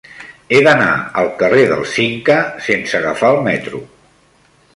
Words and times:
He 0.53 0.61
d'anar 0.67 0.95
al 1.23 1.29
carrer 1.41 1.65
del 1.73 1.85
Cinca 1.91 2.39
sense 2.69 2.99
agafar 3.03 3.31
el 3.37 3.41
metro. 3.51 3.85